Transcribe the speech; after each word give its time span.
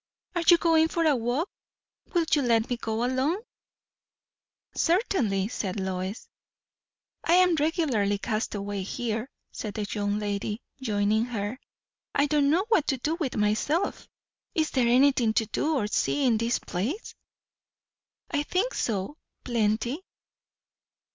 "Are 0.33 0.41
you 0.47 0.57
going 0.57 0.87
for 0.87 1.05
a 1.05 1.15
walk? 1.15 1.47
will 2.11 2.25
you 2.31 2.41
let 2.41 2.71
me 2.71 2.75
go 2.77 3.03
along?" 3.05 3.43
"Certainly," 4.75 5.49
said 5.49 5.79
Lois. 5.79 6.27
"I 7.23 7.33
am 7.33 7.53
regularly 7.53 8.17
cast 8.17 8.55
away 8.55 8.81
here," 8.81 9.29
said 9.51 9.75
the 9.75 9.85
young 9.93 10.17
lady, 10.17 10.59
joining 10.81 11.25
her. 11.25 11.59
"I 12.15 12.25
don't 12.25 12.49
know 12.49 12.65
what 12.69 12.87
to 12.87 12.97
do 12.97 13.13
with 13.19 13.35
myself. 13.35 14.07
Is 14.55 14.71
there 14.71 14.87
anything 14.87 15.35
to 15.35 15.45
do 15.45 15.75
or 15.75 15.87
to 15.87 15.93
see 15.93 16.25
in 16.25 16.39
this 16.39 16.57
place?" 16.57 17.13
"I 18.31 18.41
think 18.41 18.73
so. 18.73 19.17
Plenty." 19.43 20.01